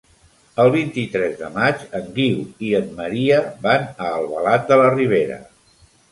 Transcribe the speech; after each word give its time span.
El 0.61 0.69
vint-i-tres 0.75 1.33
de 1.41 1.49
maig 1.57 1.83
en 1.99 2.07
Guiu 2.15 2.39
i 2.69 2.71
en 2.79 2.87
Maria 3.01 3.37
van 3.67 3.85
a 4.05 4.09
Albalat 4.21 4.65
de 4.73 4.79
la 4.81 4.89
Ribera. 4.95 5.37